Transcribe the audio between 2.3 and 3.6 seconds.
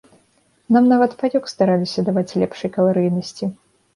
лепшай каларыйнасці.